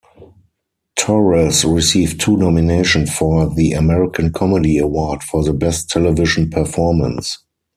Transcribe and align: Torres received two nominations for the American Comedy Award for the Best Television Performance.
Torres 0.95 1.63
received 1.63 2.19
two 2.19 2.35
nominations 2.35 3.15
for 3.15 3.47
the 3.53 3.73
American 3.73 4.31
Comedy 4.33 4.79
Award 4.79 5.21
for 5.21 5.43
the 5.43 5.53
Best 5.53 5.89
Television 5.91 6.49
Performance. 6.49 7.37